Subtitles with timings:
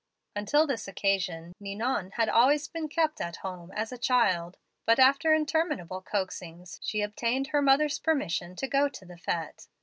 [0.35, 5.31] "Until this occasion, Ninon had always been kept at home as a child; but, after
[5.35, 9.67] interminable coaxings, she obtained her mother's permission to go to the fete.